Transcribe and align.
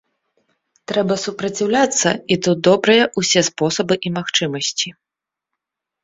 Трэба 0.91 1.13
супраціўляцца, 1.23 2.09
і 2.35 2.37
тут 2.47 2.57
добрыя 2.67 3.03
ўсе 3.21 3.43
спосабы 3.49 3.95
і 4.09 4.13
магчымасці. 4.17 4.89